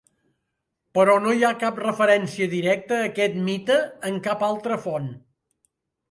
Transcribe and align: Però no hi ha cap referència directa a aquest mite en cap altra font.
Però 0.97 1.17
no 1.25 1.33
hi 1.39 1.43
ha 1.49 1.57
cap 1.63 1.75
referència 1.83 2.47
directa 2.53 2.97
a 2.99 3.09
aquest 3.09 3.35
mite 3.49 3.77
en 4.09 4.17
cap 4.29 4.47
altra 4.49 4.79
font. 4.87 5.07